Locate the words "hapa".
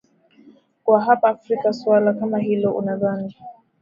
1.01-1.29